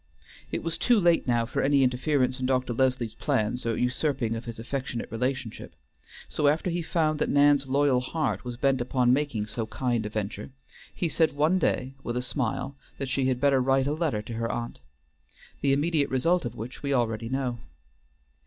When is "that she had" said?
12.97-13.39